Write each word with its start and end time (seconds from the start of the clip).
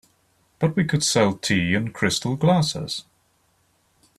But 0.57 0.75
we 0.75 0.83
could 0.83 1.03
sell 1.03 1.35
tea 1.35 1.75
in 1.75 1.93
crystal 1.93 2.35
glasses. 2.35 3.03